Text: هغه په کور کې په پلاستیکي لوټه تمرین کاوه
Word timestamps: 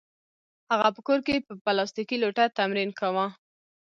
هغه 0.71 0.87
په 0.95 1.01
کور 1.07 1.19
کې 1.27 1.45
په 1.47 1.53
پلاستیکي 1.63 2.17
لوټه 2.23 2.45
تمرین 2.57 2.89
کاوه 2.99 3.25